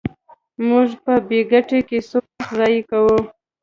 موږ 0.67 0.89
په 1.03 1.13
بې 1.27 1.39
ګټې 1.51 1.79
کیسو 1.89 2.17
وخت 2.25 2.49
ضایع 2.57 2.81
کوو. 2.89 3.17